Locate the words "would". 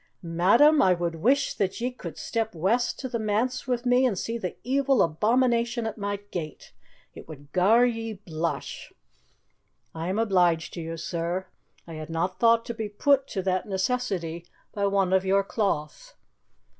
0.95-1.13, 7.27-7.51